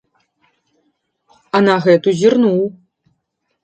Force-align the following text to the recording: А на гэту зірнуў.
А 1.59 1.63
на 1.69 1.79
гэту 1.87 2.09
зірнуў. 2.25 2.61